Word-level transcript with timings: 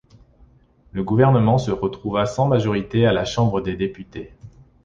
Le 0.93 1.03
gouvernement 1.03 1.59
se 1.59 1.69
retrouva 1.69 2.25
sans 2.25 2.47
majorité 2.47 3.05
à 3.05 3.13
la 3.13 3.23
Chambre 3.23 3.61
des 3.61 3.75
députés. 3.75 4.33